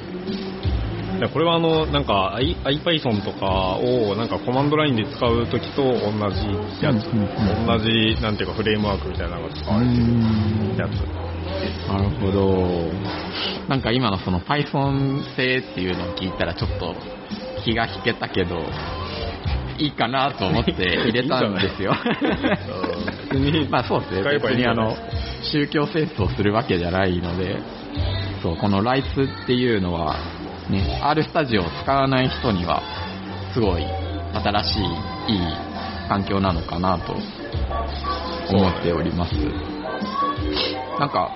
[1.19, 10.03] でこれはあの、なんか IPython とかをなんかコマンドラインで使うときと同じやつ、うんうんうん同じなんていうかフレームワークみたいなのが使われてる
[10.77, 11.23] やつ。
[11.87, 12.91] なるほど。
[13.67, 16.95] なんか今のその Python 製っていうのを聞いたらちょっと
[17.63, 18.57] 気が引けたけど、
[19.77, 21.93] いいかなと思って入れたんですよ。
[23.31, 24.39] 別にまあそうですね。
[24.39, 24.95] 別にあの、
[25.51, 27.57] 宗教戦争するわけじゃないので、
[28.41, 30.17] そう、このライスっていうのは、
[30.69, 32.81] ね、R スタジオを使わない人には、
[33.53, 33.85] すごい
[34.33, 35.39] 新しい、いい
[36.09, 37.13] 環境なのかなと
[38.49, 39.33] 思っております。
[40.99, 41.31] なんか、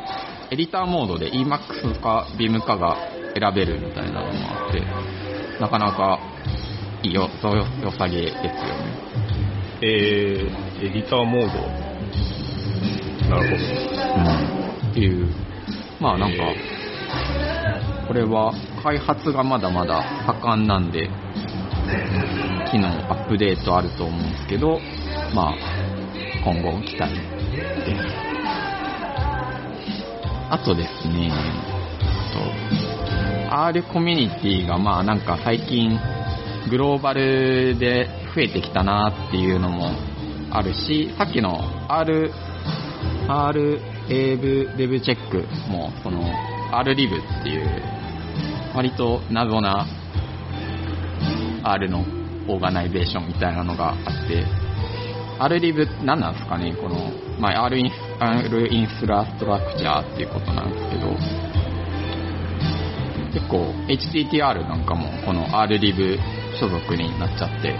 [0.49, 2.97] エディターモードで Emacs か Vim かが
[3.37, 4.81] 選べるみたいなのもあって、
[5.59, 6.19] なかなか
[7.03, 8.57] よ、そうよ、良さげですよね。
[9.81, 11.87] えー、エディターモード。
[13.29, 13.63] なるほど。
[14.21, 15.31] うんっていう、
[15.99, 16.37] まあなんか、
[18.07, 21.09] これは開発がまだまだ盛んなんで、
[22.71, 24.79] 機能アップデートあると思うんですけど、
[25.35, 25.55] まあ、
[26.43, 28.27] 今後期待です。
[30.49, 31.37] あとですね、あ
[33.49, 35.99] と R コミュニティがまあなんか最近
[36.69, 39.91] グローバルで増えてきたなっていうのも
[40.51, 41.57] あるし、さっきの
[41.91, 42.31] R
[43.29, 46.23] R エーブデブチェックもその
[46.71, 47.83] R リブっていう
[48.73, 49.85] 割と謎な
[51.63, 52.05] R の
[52.47, 54.45] organization みたいなのがあって
[55.39, 61.11] R リブ何なんですかねこの、まあ、R イン R インフラストラクチャーっていうことなんですけど
[63.33, 66.17] 結構 httr なんかもこの R リブ
[66.59, 67.75] 所属になっちゃって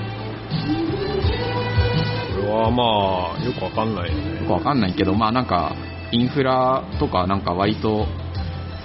[2.38, 4.52] これはまあ、よくわかんないよよねく。
[4.54, 5.76] わかんないけど、まあなんか、
[6.12, 8.08] インフラとかなんか割と、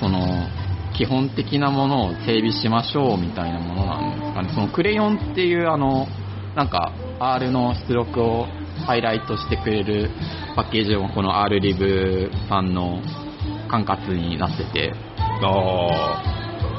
[0.01, 0.49] その、
[0.97, 4.49] 基本的なものを整備しましょうみたいなものなんですかね。
[4.55, 6.07] そのクレヨンっていうあの、
[6.55, 8.47] なんか R の出力を
[8.87, 10.11] ハイライトしてくれる
[10.55, 13.01] パッケージもこの R リブさんの
[13.71, 14.93] 管轄になってて、
[15.43, 16.23] あ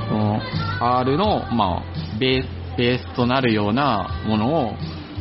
[0.10, 0.40] その
[0.80, 1.84] R の、まあ、
[2.20, 4.74] ベース、ベースとなるようなものを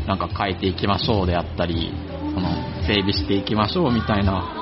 [0.07, 1.93] なんか変えていきましょうであったり、
[2.35, 2.49] その
[2.87, 4.59] 整備していきましょうみたいな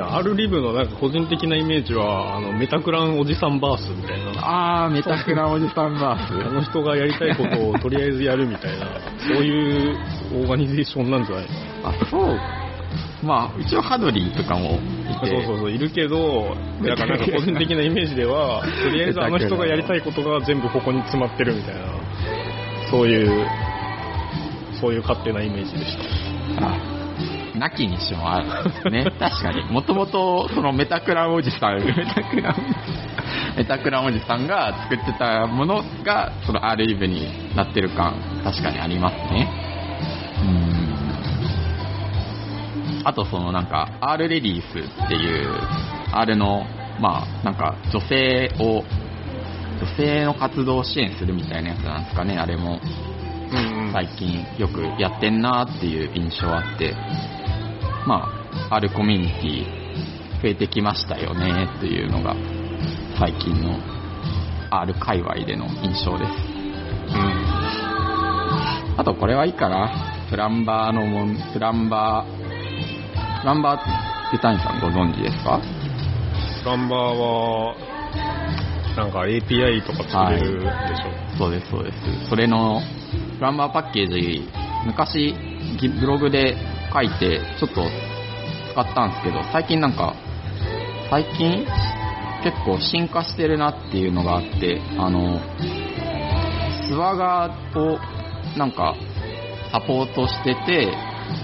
[0.00, 4.84] R リブのなんか個人的なイメージは、あの、メタクランおじさんバースみたいな。
[4.84, 6.52] あー、メタクラおじさんバあース。
[6.52, 8.86] の人がやりたいことをとりあえずやるみたいな、
[9.34, 9.98] そういう
[10.40, 11.46] オーガニゼーションなんじゃない
[11.84, 12.38] あ、そう。
[13.22, 14.80] まあ、一応ハドリーとかも。
[15.20, 21.80] そうそうそう、いるけど、なんかなんか個人的なイメージでは、 とりあえずあの人がやりたいことが全部ここに詰まってるみたいな、
[22.90, 23.46] そういう、
[24.80, 25.96] そういう勝手なイメージでし
[26.56, 26.66] た。
[26.66, 27.02] あ
[27.54, 28.90] なきにしもある。
[28.90, 29.62] ね、確かに。
[29.70, 32.56] もともと、そのメタクランおじさん、メタクラン、
[33.56, 39.48] メタクランおじさんが作ってたものが、その R リブになってる感、確かにありますね。
[40.42, 40.71] うん。
[43.04, 45.50] あとそのなんか、R レディースっていう、
[46.12, 46.64] R の、
[47.00, 48.84] まあ、なんか女性を、
[49.80, 52.80] 女性の活動を支援するみたいなやつなんですかね、あれも。
[53.52, 53.92] うんうん。
[53.92, 56.94] 最近よくやってんなっていう印象あって、
[58.06, 58.28] ま
[58.70, 59.82] あ、R コミュニティ
[60.42, 62.34] 増えてきましたよねっていうのが
[63.18, 63.78] 最近の
[64.70, 66.30] R 界隈での印象です。
[68.96, 69.90] あとこれはいいかな。
[70.28, 72.41] プランバーのもん、プランバー、プ
[73.46, 75.60] ランバーって谷さんご存知ですか？
[76.62, 77.74] プランバーは、
[78.96, 81.38] なんか API とか作れるでしょ。
[81.38, 82.28] そうです、そうです。
[82.28, 82.80] それの、
[83.38, 84.48] プランバーパッケージ、
[84.86, 85.34] 昔、
[85.80, 86.56] ギブログで
[86.92, 87.82] 書いて、ちょっと
[88.72, 90.14] 使ったんですけど、最近なんか、
[91.10, 91.66] 最近、
[92.44, 95.40] 結構進化してるなっていうのがあって、あの、
[96.88, 97.98] スワガーを、
[98.56, 98.94] なんか、
[99.72, 100.92] サポートしてて、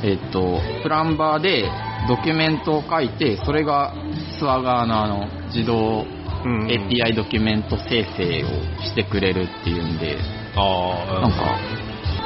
[0.04, 1.64] えっと、プランバーで
[2.06, 3.94] ドキュメントを書いて、それが
[4.38, 6.06] スワガーのあの、自動
[6.44, 10.16] API ドキュメント生成をしてくれるっていうんで、
[10.56, 11.58] なんか、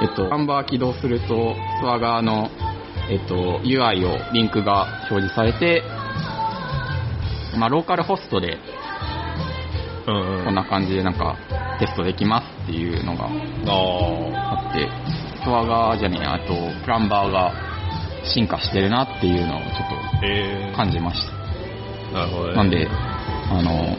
[0.02, 2.50] えっと、ナンバー起動すると、スワガーの、
[3.10, 5.82] えっと、UI を、リンクが表示されて、
[7.56, 8.58] まあ、ローカルホストで。
[10.04, 11.36] こんな感じでなんか、
[11.78, 13.30] テストできますっていうのがあ
[14.56, 14.88] あって、
[15.44, 17.52] スワガーじゃねえや、あと、プランバーが
[18.24, 21.32] 進化してるなっていうのをちょっと感じました。
[22.10, 22.54] ー、なるほどね。
[22.54, 23.96] なんで、あの、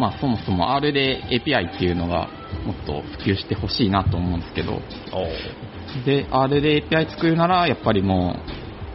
[0.00, 2.28] まあそもそも R で API っていうのが
[2.66, 4.78] もっと普及してほしいなと思うんですけど、あ
[6.04, 8.36] で、R で API 作るなら、やっぱりも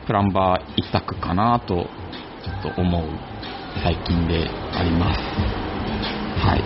[0.04, 1.76] う、プランバー一択かなと、
[2.44, 3.04] ちょっと思う
[3.84, 5.20] 最近であります。
[6.42, 6.64] はい。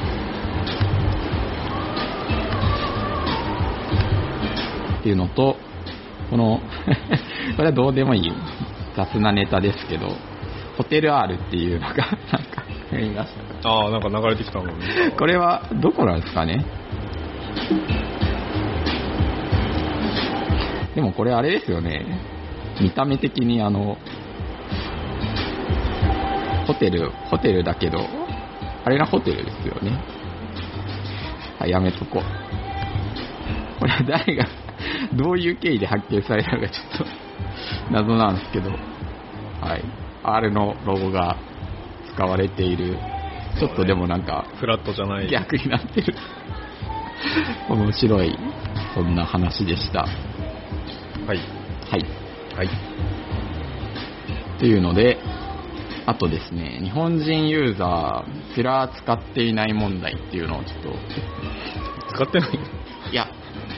[4.99, 5.57] っていうのと、
[6.33, 6.59] この、
[7.55, 8.33] これはどうでもいい
[8.95, 10.07] 雑なネタですけど、
[10.77, 13.29] ホテル R っていうのが、 なんか、見まし
[13.61, 14.73] たあ、ああ、なんか流れてきたもんね。
[15.15, 16.65] これはどこなんですかね？
[20.95, 22.03] でもこれあれですよね。
[22.81, 23.99] 見た目的にあの、
[26.65, 27.99] ホテル、ホテルだけど、
[28.83, 29.99] あれがホテルですよね。
[31.59, 33.79] はい、やめとこう。
[33.79, 34.47] これは誰が、
[35.13, 37.05] どういう経緯で発見されたのかちょっと
[37.91, 39.83] 謎なんですけど、はい。
[40.23, 41.37] R のロゴが
[42.13, 42.97] 使われている、
[43.59, 45.27] ちょっとでもなんか、フラットじゃない。
[45.29, 46.13] 逆になってる。
[47.69, 48.37] 面白い、
[48.93, 50.01] そんな話でした。
[50.01, 50.07] は
[51.33, 51.37] い。
[51.89, 52.05] はい。
[52.55, 52.69] はい。
[54.59, 55.17] というので、
[56.05, 60.93] あとですね、日本人ユーザー、ピラー使っていない問題っていうのをちょっと、
[62.13, 62.49] 使ってない
[63.11, 63.27] いや、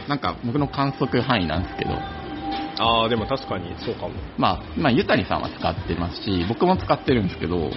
[0.07, 1.93] なんか僕の観測範囲なんですけど、
[2.77, 4.13] ああ、でも確かにそうかも。
[4.38, 7.71] まあ、まあ、ゆたにさんは使ってますし、僕も使ってるんですけど、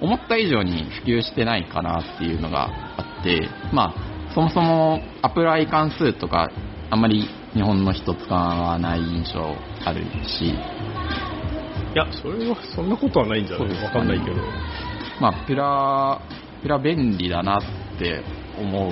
[0.00, 2.68] 思った以上に普及してないかなっていうのが
[2.98, 6.50] あって、まあ、そもそもアプライ関数とか、
[6.90, 9.40] あんまり日本の人使わない印象
[9.86, 10.54] あるし、い
[11.96, 13.82] や、それは、そんなことはないんじゃない？
[13.84, 14.36] わかんないけど。
[15.20, 16.20] まあ、ピラ、
[16.62, 17.62] ピラ便利だなっ
[17.98, 18.22] て
[18.60, 18.90] 思う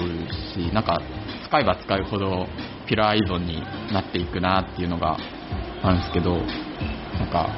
[0.54, 1.02] し、なんか、
[1.48, 2.46] 使えば使うほど
[2.86, 3.62] ピラ依存に
[3.92, 5.16] なっていくなっていうのが
[5.82, 6.36] あるんですけど、
[7.18, 7.50] なんか、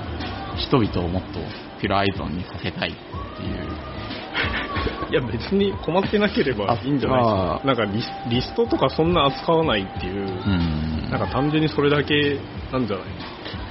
[0.56, 1.40] 人々をもっと
[1.80, 2.92] ピラ依存にさせたいっ
[3.36, 3.94] ていう。
[5.10, 7.60] いや、別に困ってなければいいんじゃないですか。
[7.64, 7.84] なんか
[8.28, 11.10] リストとかそんな扱わないっていう、うん。
[11.10, 12.38] なんか単純にそれだけ
[12.72, 13.06] なんじゃない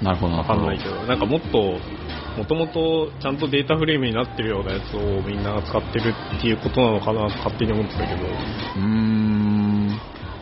[0.01, 0.45] なるほど、なわ。
[0.45, 1.80] かんないけど、なんかもっと、
[2.38, 9.62] もともとちゃんとデータフレームになってるようなやつをみんなが使ってるっていうことなのかなと勝手に思ってたけど、うーん。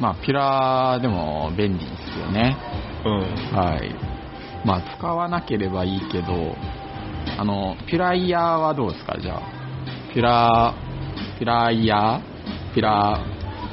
[0.01, 2.57] まあ、ピュラでも便利ですよね。
[3.05, 3.55] うん。
[3.55, 3.95] はい。
[4.65, 6.55] まあ、使わなければいいけど、
[7.37, 9.17] あの、ピュライヤーはどうですか？
[9.21, 9.41] じゃあ。
[10.11, 10.73] ピュラ、
[11.37, 12.73] ピュライヤー？
[12.73, 13.19] ピュラ、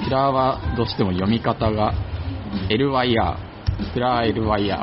[0.02, 1.94] ピュラはどうしても読み方が、
[2.68, 3.36] LYR。
[3.94, 4.74] ピュラ LYR。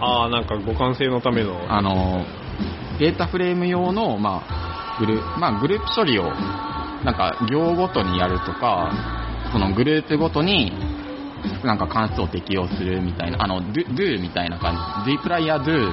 [0.00, 2.24] ああ、なんか互換性のための、あの、
[2.98, 6.24] データフレーム用の、まあ、グルまあ、グループ処理を、
[7.04, 8.90] なんか、行ごとにやるとか、
[9.52, 10.72] そのグループごとに、
[11.64, 14.74] なんか関数を適用するみたいな、あの、do, do みたいな感
[15.04, 15.92] じ、do プライヤー do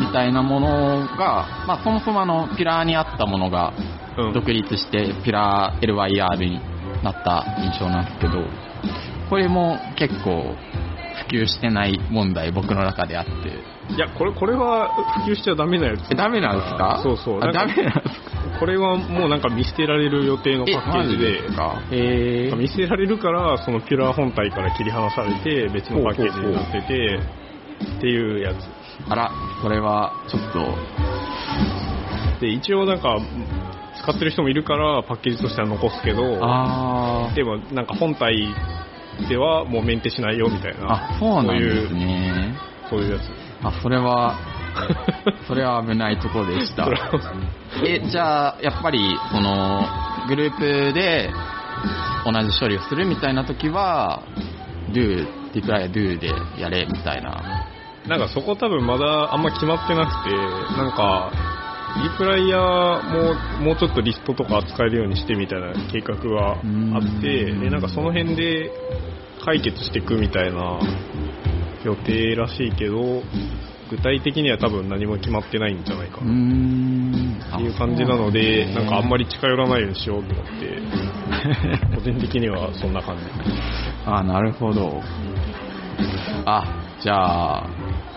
[0.00, 3.72] みたいなものが、まあ、そもそもあの、ピュラーにあったものが、
[4.18, 6.60] うん、独立して、ピュラー LYR に
[7.02, 8.44] なった印象なんですけど、
[9.28, 10.54] これも結構、
[11.28, 13.30] 普及してない問題、僕の中であって、
[13.94, 14.88] いや、これ、これは
[15.24, 16.10] 普及しちゃダメなやつ。
[16.10, 17.00] え、ダメなんですか？
[17.02, 17.40] そうそう。
[17.42, 18.29] あダメなんですか？
[18.60, 21.82] これはもうなんか見捨てられる予定のパえ、ッケージで、すか？
[21.90, 27.18] へ見捨てられるから、そのピュラー本体から切り離されて、別のパッケージになってて、
[27.96, 28.56] っていうやつ。
[29.08, 29.30] あら、
[29.62, 30.76] それは、ちょっと、
[32.40, 33.18] で、一応なんか、
[34.02, 38.34] 使ってる人もいるから、パッケージとしては残すけど、あでもなんか本体
[39.28, 42.54] ではもうメンテしないよみたいー、な、あ、そうなんですね。
[42.90, 43.22] そういうやつ。
[43.62, 44.36] あ、それは、
[45.46, 46.88] それは危ないところでした
[47.84, 49.86] え、じゃあ、やっぱり、その、
[50.28, 51.30] グループで
[52.24, 54.22] 同じ処理をするみたいな時は、
[54.92, 57.66] do、declare do でやれみたいな。
[58.06, 60.36] なんかそこ多分まだあんま決まってなくて、
[60.76, 61.30] なんか、
[62.02, 68.70] リプライヤーももうちょっとリストとか使えるようにしてみたいな計画があって、うんで、なんかその辺で
[69.44, 70.78] 解決していくみたいな
[71.84, 73.22] 予定らしいけど、
[73.90, 76.32] 具体的には多分何も決まってないんじゃないかな。
[76.32, 77.40] ん。
[77.54, 79.20] っていう感じなので、なんかあんまり。
[79.20, 80.82] り近寄らないようにしようと思って、
[81.94, 83.22] 個人的にはそんな感じ。
[84.06, 85.02] あ、なるほど。
[86.46, 86.64] あ、
[87.02, 87.66] じゃあ、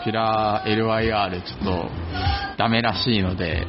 [0.04, 1.92] ピュラー LYR ちょっと
[2.58, 3.68] ダメらしいので、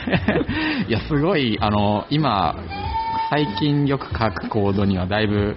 [0.88, 2.56] いや、すごい、あの、今、
[3.30, 5.56] 最近よく書くコードにはだいぶ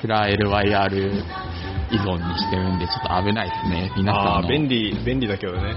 [0.00, 1.22] ピュラー LYR
[1.92, 3.92] 依存にしてるんで、ちょっと危ないですね。
[3.96, 5.74] 皆さああ、んも便利、便利だけどね。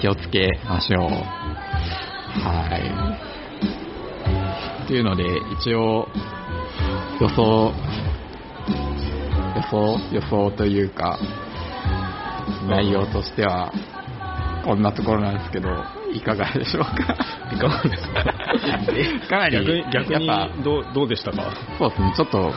[0.00, 1.10] 気をつけましょう。
[2.42, 2.78] は
[4.82, 4.84] い。
[4.84, 5.24] っていうので、
[5.60, 6.08] 一応、
[7.20, 7.72] 予想、
[9.56, 11.18] 予想予想というか、
[12.68, 13.72] 内容としては、
[14.64, 15.68] こんなところなんですけど、
[16.12, 16.90] いかがでしょうか？
[17.52, 18.24] いかがですか？
[19.28, 21.42] かなり、逆に、逆にどう、どうでしたか？
[21.42, 22.52] ぱそうですね、ちょっと、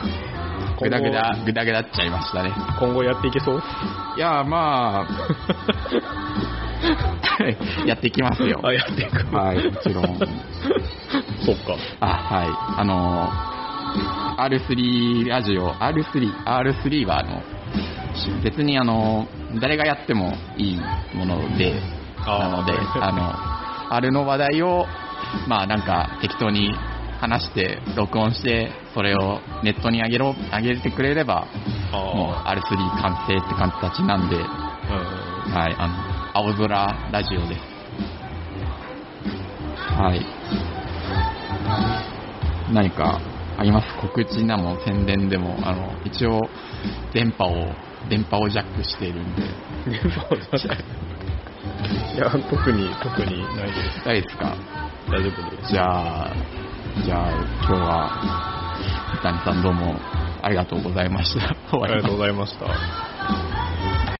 [0.80, 2.52] ぐだぐだ今、ぐだぐだっちゃいましたね。
[2.78, 3.62] 今後やっていけそう？
[4.16, 5.06] いや、まあ、
[7.86, 8.60] やっていきますよ。
[8.62, 9.34] あ、やっていく。
[9.36, 10.04] はい、もちろん。
[11.44, 11.76] そっか。
[12.00, 12.48] あ、はい。
[12.80, 13.28] あの、
[14.38, 17.42] R3 ラジオ、R3、R3 はあの、
[18.42, 19.26] 別にあの、
[19.60, 20.80] 誰がやってもいい
[21.14, 21.74] もので、
[22.26, 24.86] なので、あの、R の話題を、
[25.46, 26.74] まあなんか適当に
[27.20, 31.46] 話して、録音して、それをネットに上げろ、上げてくれれば、
[31.92, 34.78] もうあ R3 完成って形なんで、あ、
[35.46, 35.54] うん。
[35.54, 35.94] はい、あの、
[36.50, 37.60] 青空ラジオです。
[39.76, 40.24] はい。
[42.72, 43.20] 何か
[43.58, 43.86] あります？
[44.00, 46.40] 告知なも宣伝でも、あの、一応、
[47.12, 47.74] 電波を、
[48.08, 49.42] 電波をジャックしているんで、
[49.86, 50.78] 電波を出したい。
[52.14, 54.04] いや、特に、特にないです。
[54.04, 54.56] 大丈夫ですか？
[55.10, 55.72] 大丈夫です。
[55.72, 56.30] じゃあ、
[57.04, 58.10] じゃあ、今日は、
[59.22, 59.94] 谷さんどうも
[60.42, 61.48] ありがとうございました。
[61.48, 62.66] ありがとうございました。